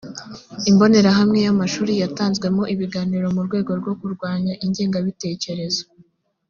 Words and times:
imbonerahamwe 0.69 1.39
ya 1.45 1.51
amashuri 1.55 1.91
yatanzwemo 2.01 2.63
ibiganiro 2.73 3.25
mu 3.35 3.41
rwego 3.47 3.71
rwo 3.79 3.93
kurwanya 3.99 4.53
ingengabitekerezo 4.65 5.83